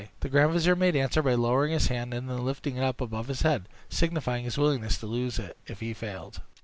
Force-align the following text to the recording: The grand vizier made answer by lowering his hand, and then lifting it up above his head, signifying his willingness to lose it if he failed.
The 0.21 0.29
grand 0.29 0.51
vizier 0.53 0.75
made 0.75 0.95
answer 0.95 1.21
by 1.21 1.35
lowering 1.35 1.73
his 1.73 1.85
hand, 1.89 2.11
and 2.11 2.27
then 2.27 2.43
lifting 2.43 2.75
it 2.77 2.83
up 2.83 3.01
above 3.01 3.27
his 3.27 3.43
head, 3.43 3.69
signifying 3.87 4.45
his 4.45 4.57
willingness 4.57 4.97
to 4.97 5.05
lose 5.05 5.37
it 5.37 5.55
if 5.67 5.79
he 5.79 5.93
failed. 5.93 6.41